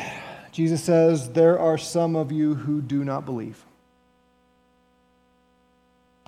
[0.54, 3.62] Jesus says, there are some of you who do not believe.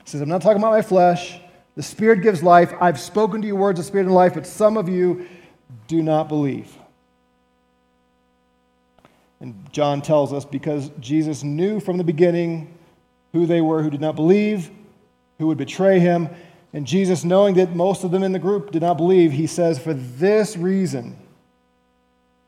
[0.04, 1.40] He says, I'm not talking about my flesh.
[1.78, 2.74] The Spirit gives life.
[2.82, 5.30] I've spoken to you words of Spirit and life, but some of you
[5.88, 6.78] do not believe.
[9.40, 12.78] And John tells us because Jesus knew from the beginning
[13.32, 14.70] who they were who did not believe,
[15.40, 16.28] who would betray him,
[16.76, 19.80] and Jesus, knowing that most of them in the group did not believe, he says,
[19.80, 21.16] For this reason,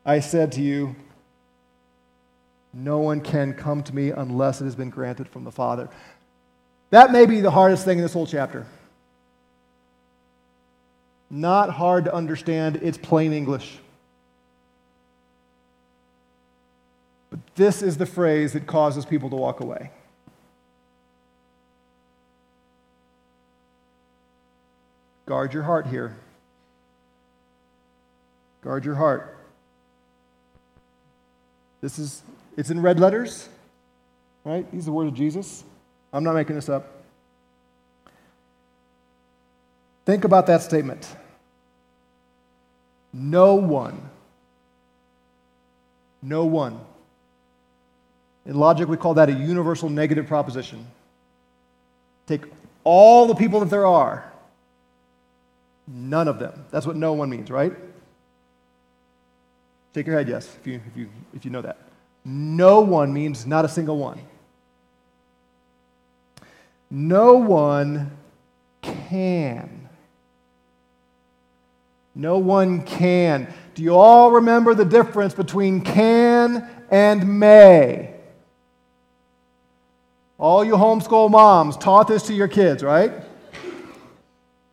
[0.06, 0.98] I said to you,
[2.74, 5.88] no one can come to me unless it has been granted from the Father.
[6.90, 8.66] That may be the hardest thing in this whole chapter.
[11.30, 13.78] Not hard to understand, it's plain English.
[17.30, 19.90] But this is the phrase that causes people to walk away.
[25.28, 26.16] Guard your heart here.
[28.62, 29.38] Guard your heart.
[31.82, 32.24] This is,
[32.58, 33.48] it's in red letters,
[34.44, 34.70] right?
[34.72, 35.64] These are the words of Jesus.
[36.12, 37.04] I'm not making this up.
[40.06, 41.16] Think about that statement.
[43.14, 44.10] No one,
[46.22, 46.80] no one
[48.48, 50.88] In logic, we call that a universal negative proposition.
[52.28, 52.44] Take
[52.86, 54.32] all the people that there are,
[55.88, 56.66] none of them.
[56.72, 57.74] That's what no one means, right?
[59.96, 61.78] Shake your head, yes, if you, if you, if you know that.
[62.24, 64.20] No one means not a single one.
[66.90, 68.12] No one
[68.82, 69.90] can.
[72.14, 73.54] No one can.
[73.76, 78.14] Do you all remember the difference between can and may?
[80.38, 83.12] All you homeschool moms taught this to your kids, right?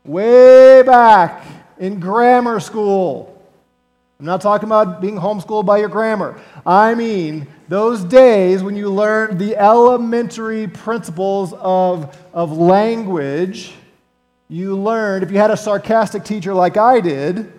[0.04, 1.46] Way back
[1.78, 3.42] in grammar school.
[4.20, 6.38] I'm not talking about being homeschooled by your grammar.
[6.64, 13.72] I mean those days when you learned the elementary principles of, of language.
[14.48, 17.52] You learned, if you had a sarcastic teacher like I did,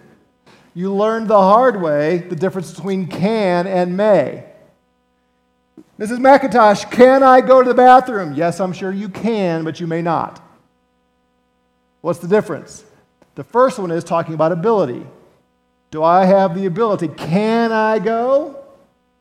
[0.76, 4.46] you learned the hard way the difference between can and may.
[5.98, 6.20] Mrs.
[6.20, 8.34] McIntosh, can I go to the bathroom?
[8.34, 10.45] Yes, I'm sure you can, but you may not.
[12.06, 12.86] What's the difference?
[13.34, 15.04] The first one is talking about ability.
[15.90, 17.08] Do I have the ability?
[17.08, 18.64] Can I go?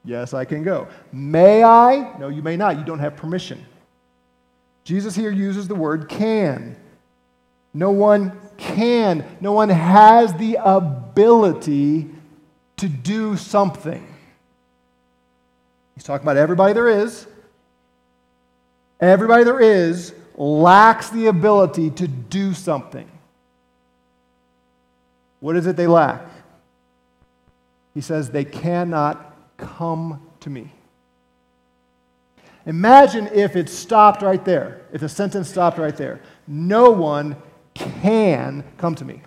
[0.04, 0.88] Yes, I can go.
[1.10, 2.14] May I?
[2.18, 2.76] No, you may not.
[2.76, 3.64] You don't have permission.
[4.84, 6.76] Jesus here uses the word can.
[7.72, 12.10] No one can, no one has the ability
[12.76, 14.06] to do something.
[15.94, 17.26] He's talking about everybody there is.
[19.00, 23.08] Everybody there is lacks the ability to do something.
[25.40, 26.22] What is it they lack?
[27.92, 30.72] He says, they cannot come to me.
[32.66, 36.20] Imagine if it stopped right there, if the sentence stopped right there.
[36.48, 37.36] No one
[37.74, 39.22] can come to me.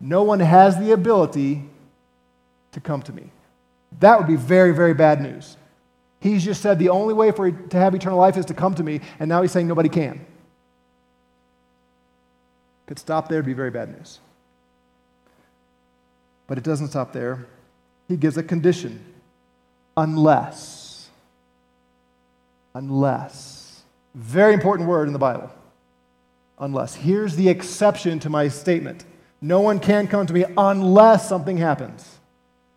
[0.00, 1.64] No one has the ability
[2.72, 3.30] to come to me.
[4.00, 5.56] That would be very, very bad news.
[6.22, 8.84] He's just said the only way for to have eternal life is to come to
[8.84, 10.24] me, and now he's saying nobody can.
[12.86, 14.20] Could stop there, it'd be very bad news.
[16.46, 17.46] But it doesn't stop there.
[18.06, 19.04] He gives a condition
[19.96, 21.10] unless.
[22.74, 23.82] Unless.
[24.14, 25.50] Very important word in the Bible.
[26.60, 26.94] Unless.
[26.94, 29.04] Here's the exception to my statement
[29.40, 32.20] no one can come to me unless something happens.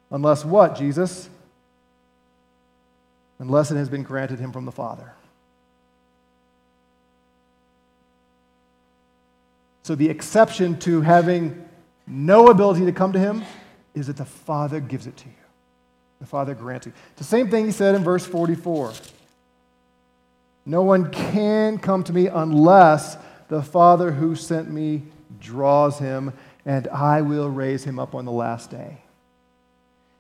[0.10, 1.30] Unless what, Jesus?
[3.40, 5.14] Unless it has been granted him from the Father.
[9.84, 11.64] So the exception to having
[12.08, 13.44] no ability to come to him
[13.94, 15.34] is that the Father gives it to you.
[16.20, 16.94] The Father grants you.
[17.12, 18.94] It's the same thing he said in verse 44.
[20.66, 23.18] No one can come to me unless
[23.48, 25.04] the Father who sent me
[25.40, 26.34] draws him,
[26.66, 29.05] and I will raise him up on the last day.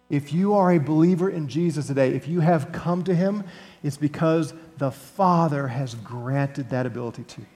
[0.09, 3.43] If you are a believer in Jesus today, if you have come to him,
[3.83, 7.47] it's because the Father has granted that ability to you.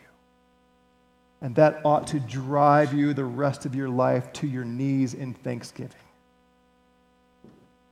[1.42, 5.34] And that ought to drive you the rest of your life to your knees in
[5.34, 5.96] thanksgiving.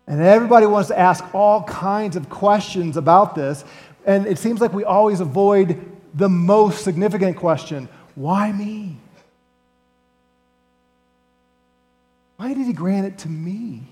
[0.07, 3.63] And everybody wants to ask all kinds of questions about this.
[4.05, 5.79] And it seems like we always avoid
[6.13, 8.97] the most significant question why me?
[12.37, 13.83] Why did he grant it to me?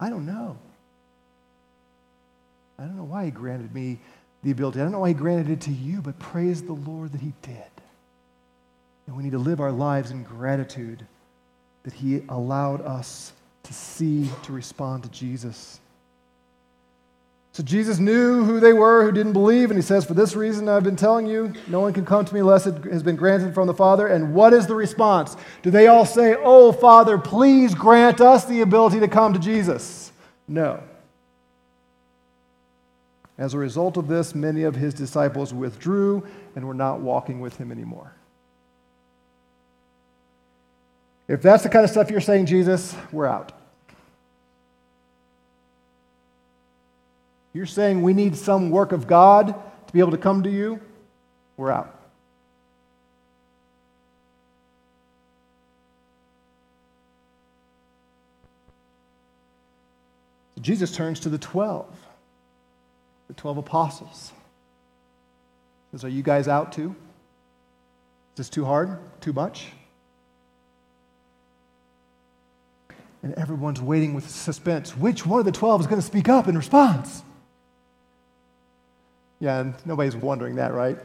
[0.00, 0.56] I don't know.
[2.78, 3.98] I don't know why he granted me
[4.42, 4.80] the ability.
[4.80, 7.32] I don't know why he granted it to you, but praise the Lord that he
[7.42, 7.56] did.
[9.06, 11.04] And we need to live our lives in gratitude
[11.82, 13.32] that he allowed us
[13.64, 15.80] to see, to respond to Jesus.
[17.58, 20.68] So Jesus knew who they were who didn't believe, and he says, For this reason
[20.68, 23.52] I've been telling you, no one can come to me unless it has been granted
[23.52, 24.06] from the Father.
[24.06, 25.36] And what is the response?
[25.62, 30.12] Do they all say, Oh, Father, please grant us the ability to come to Jesus?
[30.46, 30.80] No.
[33.36, 37.56] As a result of this, many of his disciples withdrew and were not walking with
[37.56, 38.14] him anymore.
[41.26, 43.57] If that's the kind of stuff you're saying, Jesus, we're out.
[47.58, 50.80] You're saying we need some work of God to be able to come to you,
[51.56, 51.92] we're out.
[60.60, 61.84] Jesus turns to the 12
[63.26, 64.30] the 12 apostles.
[65.90, 66.94] Says, Are you guys out too?
[68.34, 69.00] Is this too hard?
[69.20, 69.66] Too much?
[73.24, 74.96] And everyone's waiting with suspense.
[74.96, 77.24] Which one of the 12 is going to speak up in response?
[79.40, 80.98] Yeah, and nobody's wondering that, right?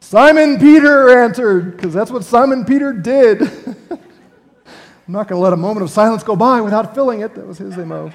[0.00, 3.42] Simon Peter answered, because that's what Simon Peter did.
[5.06, 7.34] I'm not going to let a moment of silence go by without filling it.
[7.34, 8.12] That was his MO.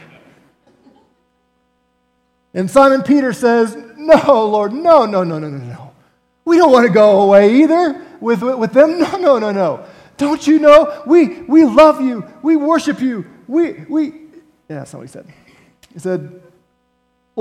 [2.54, 5.92] And Simon Peter says, No, Lord, no, no, no, no, no, no.
[6.44, 9.00] We don't want to go away either with, with them.
[9.00, 9.86] No, no, no, no.
[10.18, 11.04] Don't you know?
[11.08, 12.26] We, we love you.
[12.42, 13.26] We worship you.
[13.48, 14.06] We, we,
[14.70, 15.28] yeah, that's not what he said.
[15.94, 16.42] He said,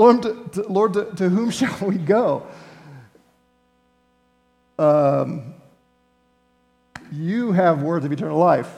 [0.01, 0.23] Lord,
[0.53, 2.47] to, Lord, to, to whom shall we go?
[4.79, 5.53] Um,
[7.11, 8.73] you have words of eternal life.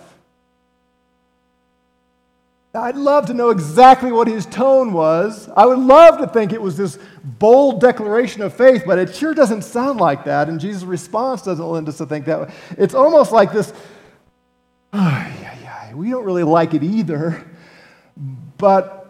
[2.75, 5.47] I'd love to know exactly what his tone was.
[5.55, 9.33] I would love to think it was this bold declaration of faith, but it sure
[9.33, 10.49] doesn't sound like that.
[10.49, 12.49] And Jesus' response doesn't lend us to think that.
[12.77, 13.71] It's almost like this
[14.91, 14.97] oh,
[15.39, 17.45] yeah, yeah, we don't really like it either,
[18.57, 19.02] but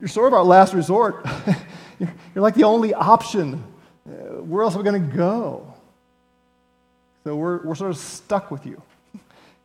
[0.00, 1.26] you're sort of our last resort.
[1.98, 3.62] you're, like the only option.
[4.06, 5.72] Uh, where else are we going to go?
[7.24, 8.82] So we're, we're sort of stuck with you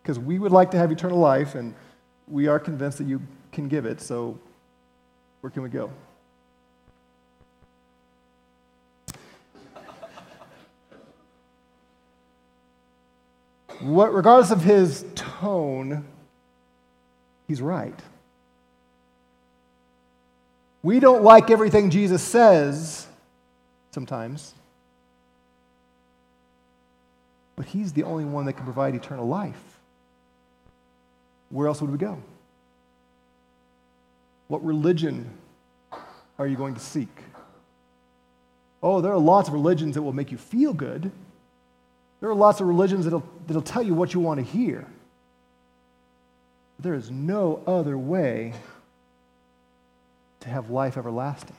[0.01, 1.73] because we would like to have eternal life and
[2.27, 3.21] we are convinced that you
[3.51, 4.39] can give it, so
[5.41, 5.91] where can we go?
[13.79, 16.05] what, regardless of his tone,
[17.47, 17.97] he's right.
[20.81, 23.05] We don't like everything Jesus says
[23.91, 24.53] sometimes,
[27.55, 29.69] but he's the only one that can provide eternal life
[31.49, 32.17] where else would we go?
[34.47, 35.29] What religion
[36.37, 37.09] are you going to seek?
[38.81, 41.11] Oh, there are lots of religions that will make you feel good.
[42.21, 44.85] There are lots of religions that'll, that'll tell you what you want to hear.
[46.79, 48.53] There is no other way
[50.41, 51.55] to have life everlasting.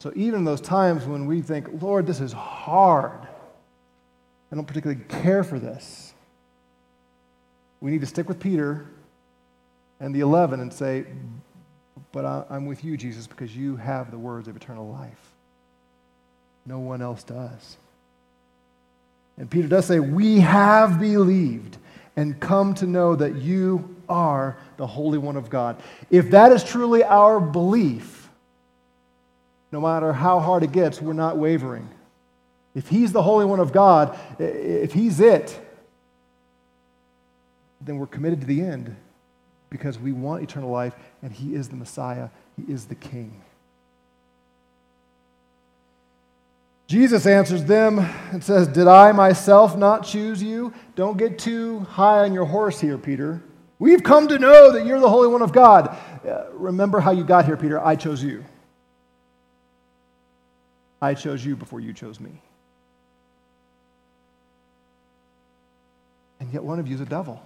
[0.00, 3.20] So, even in those times when we think, Lord, this is hard,
[4.50, 6.14] I don't particularly care for this,
[7.80, 8.86] we need to stick with Peter
[10.00, 11.04] and the 11 and say,
[12.12, 15.32] But I'm with you, Jesus, because you have the words of eternal life.
[16.64, 17.76] No one else does.
[19.36, 21.78] And Peter does say, We have believed
[22.16, 25.80] and come to know that you are the Holy One of God.
[26.10, 28.28] If that is truly our belief,
[29.72, 31.88] no matter how hard it gets, we're not wavering.
[32.74, 35.58] If He's the Holy One of God, if He's it,
[37.80, 38.94] then we're committed to the end
[39.70, 43.40] because we want eternal life and He is the Messiah, He is the King.
[46.90, 48.00] Jesus answers them
[48.32, 50.72] and says, Did I myself not choose you?
[50.96, 53.40] Don't get too high on your horse here, Peter.
[53.80, 55.96] We've come to know that you're the Holy One of God.
[56.24, 57.84] Uh, remember how you got here, Peter.
[57.84, 58.44] I chose you.
[61.00, 62.30] I chose you before you chose me.
[66.40, 67.42] And yet one of you is a devil.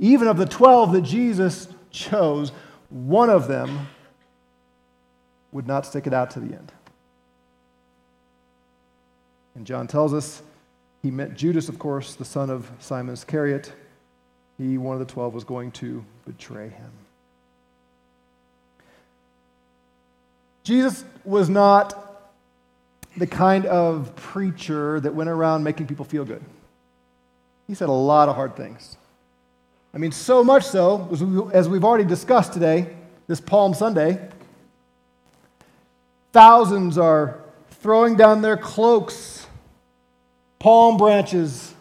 [0.00, 2.50] Even of the 12 that Jesus chose,
[2.90, 3.86] one of them
[5.52, 6.72] would not stick it out to the end.
[9.54, 10.42] And John tells us
[11.00, 13.72] he met Judas, of course, the son of Simon Iscariot.
[14.58, 16.90] He, one of the 12, was going to betray him.
[20.64, 22.02] Jesus was not
[23.16, 26.42] the kind of preacher that went around making people feel good.
[27.68, 28.96] He said a lot of hard things.
[29.94, 31.08] I mean, so much so,
[31.54, 32.94] as we've already discussed today,
[33.26, 34.28] this Palm Sunday,
[36.32, 37.40] thousands are
[37.70, 39.46] throwing down their cloaks,
[40.58, 41.72] palm branches.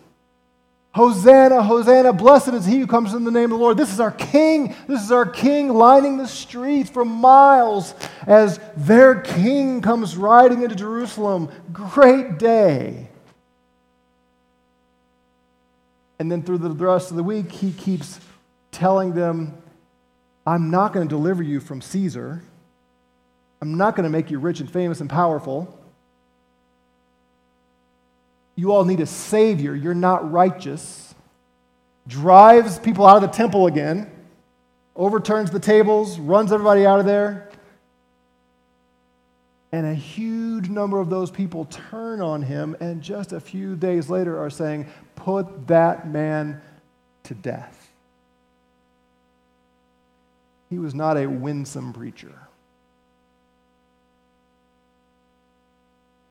[0.96, 3.76] Hosanna, Hosanna, blessed is he who comes in the name of the Lord.
[3.76, 4.74] This is our king.
[4.88, 7.94] This is our king lining the streets for miles
[8.26, 11.52] as their king comes riding into Jerusalem.
[11.74, 13.10] Great day.
[16.18, 18.22] And then through the rest of the week, he keeps
[18.72, 19.62] telling them,
[20.48, 22.42] I'm not going to deliver you from Caesar.
[23.62, 25.78] I'm not going to make you rich and famous and powerful.
[28.56, 29.76] You all need a savior.
[29.76, 31.14] You're not righteous.
[32.08, 34.12] Drives people out of the temple again,
[34.96, 37.50] overturns the tables, runs everybody out of there.
[39.72, 44.10] And a huge number of those people turn on him, and just a few days
[44.10, 46.62] later are saying, Put that man
[47.24, 47.92] to death.
[50.70, 52.34] He was not a winsome preacher.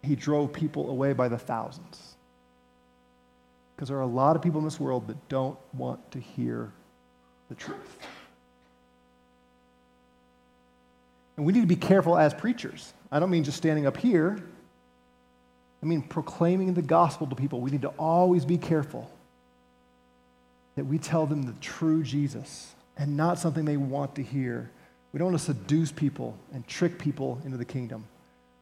[0.03, 2.14] He drove people away by the thousands.
[3.85, 6.73] Because there are a lot of people in this world that don't want to hear
[7.51, 7.99] the truth.
[11.37, 12.95] And we need to be careful as preachers.
[13.13, 14.43] I don't mean just standing up here.
[15.83, 17.61] I mean proclaiming the gospel to people.
[17.61, 19.11] We need to always be careful
[20.77, 24.71] that we tell them the true Jesus and not something they want to hear,
[25.13, 28.07] We don't want to seduce people and trick people into the kingdom.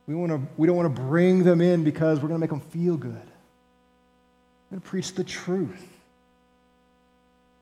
[0.09, 2.51] We, want to, we don't want to bring them in because we're going to make
[2.51, 3.32] them feel good.
[4.73, 5.87] We're going to preach the truth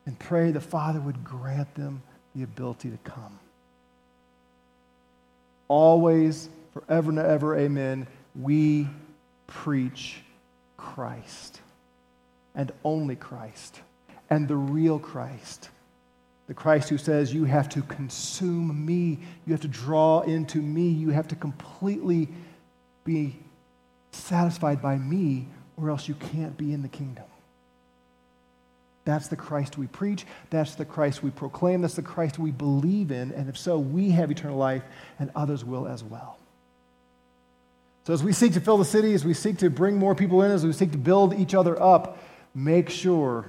[0.05, 2.03] and pray the Father would grant them
[2.33, 3.37] the ability to come.
[5.67, 8.87] Always, forever and ever, amen, we
[9.45, 10.21] preach
[10.77, 11.59] Christ
[12.55, 13.81] and only Christ
[14.29, 15.67] and the real Christ.
[16.47, 20.87] The Christ who says, You have to consume me, you have to draw into me,
[20.87, 22.29] you have to completely
[23.03, 23.35] be
[24.13, 25.47] satisfied by me,
[25.81, 27.25] or else you can't be in the kingdom.
[29.03, 30.25] That's the Christ we preach.
[30.51, 31.81] That's the Christ we proclaim.
[31.81, 33.31] That's the Christ we believe in.
[33.31, 34.83] And if so, we have eternal life,
[35.17, 36.37] and others will as well.
[38.05, 40.43] So, as we seek to fill the city, as we seek to bring more people
[40.43, 42.19] in, as we seek to build each other up,
[42.53, 43.47] make sure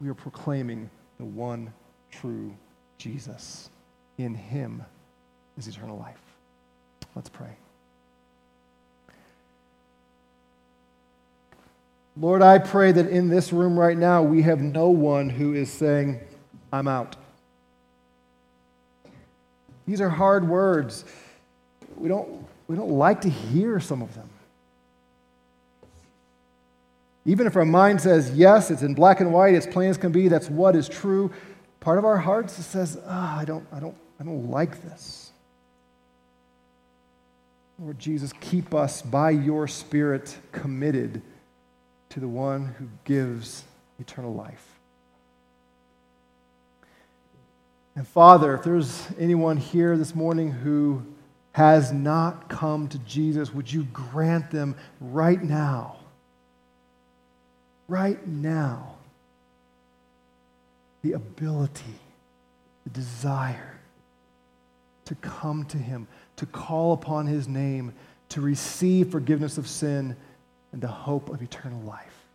[0.00, 1.72] we are proclaiming the one
[2.10, 2.54] true
[2.98, 3.70] Jesus.
[4.18, 4.84] In him
[5.58, 6.20] is eternal life.
[7.14, 7.56] Let's pray.
[12.18, 15.70] Lord, I pray that in this room right now we have no one who is
[15.70, 16.20] saying,
[16.72, 17.16] I'm out.
[19.86, 21.04] These are hard words.
[21.96, 24.28] We don't, we don't like to hear some of them.
[27.26, 30.12] Even if our mind says, yes, it's in black and white, it's plain as can
[30.12, 31.30] be, that's what is true,
[31.80, 35.32] part of our hearts says, oh, I, don't, I, don't, I don't like this.
[37.78, 41.20] Lord Jesus, keep us by your Spirit committed
[42.16, 43.62] to the one who gives
[44.00, 44.66] eternal life.
[47.94, 51.02] And Father, if there's anyone here this morning who
[51.52, 55.96] has not come to Jesus, would you grant them right now
[57.86, 58.94] right now
[61.02, 61.84] the ability,
[62.84, 63.74] the desire
[65.04, 67.92] to come to Him, to call upon His name,
[68.30, 70.16] to receive forgiveness of sin,
[70.72, 72.26] and the hope of eternal life.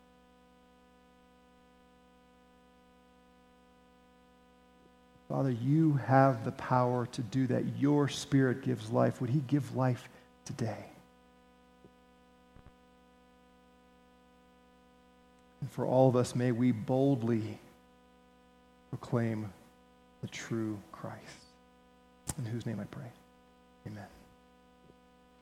[5.30, 7.64] Father, you have the power to do that.
[7.80, 9.22] Your Spirit gives life.
[9.22, 10.10] Would He give life
[10.44, 10.86] today?
[15.62, 17.60] And for all of us, may we boldly
[18.90, 19.54] proclaim
[20.22, 21.18] the true Christ.
[22.38, 23.12] In whose name I pray.
[23.88, 24.21] Amen.